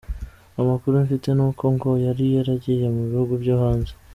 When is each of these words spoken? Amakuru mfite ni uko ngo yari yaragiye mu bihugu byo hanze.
Amakuru 0.61 0.93
mfite 1.05 1.27
ni 1.33 1.43
uko 1.47 1.63
ngo 1.75 1.89
yari 2.05 2.25
yaragiye 2.35 2.85
mu 2.95 3.01
bihugu 3.09 3.33
byo 3.41 3.55
hanze. 3.61 3.91